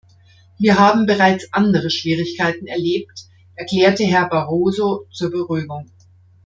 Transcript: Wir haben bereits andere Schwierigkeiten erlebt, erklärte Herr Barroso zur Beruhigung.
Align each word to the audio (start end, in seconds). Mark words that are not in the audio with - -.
Wir 0.57 0.79
haben 0.79 1.05
bereits 1.05 1.53
andere 1.53 1.91
Schwierigkeiten 1.91 2.65
erlebt, 2.65 3.27
erklärte 3.53 4.03
Herr 4.03 4.27
Barroso 4.27 5.05
zur 5.11 5.29
Beruhigung. 5.29 5.91